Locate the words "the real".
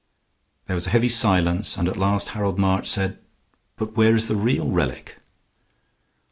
4.27-4.67